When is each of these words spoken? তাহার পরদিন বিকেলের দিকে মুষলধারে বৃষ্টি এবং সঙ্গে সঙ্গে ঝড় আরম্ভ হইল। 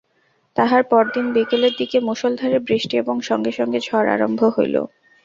তাহার 0.55 0.81
পরদিন 0.83 1.25
বিকেলের 1.33 1.73
দিকে 1.77 1.97
মুষলধারে 2.01 2.57
বৃষ্টি 2.59 2.95
এবং 2.97 3.15
সঙ্গে 3.29 3.51
সঙ্গে 3.51 3.79
ঝড় 3.81 4.07
আরম্ভ 4.11 4.41
হইল। 4.55 4.75